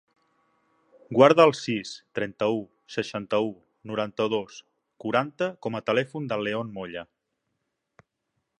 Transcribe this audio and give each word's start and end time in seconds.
Guarda 1.17 1.45
el 1.49 1.51
sis, 1.57 1.91
trenta-u, 2.19 2.57
seixanta-u, 2.95 3.51
noranta-dos, 3.91 4.57
quaranta 5.05 5.51
com 5.67 5.81
a 5.81 5.83
telèfon 5.91 6.27
del 6.33 6.47
León 6.49 6.73
Molla. 6.79 7.05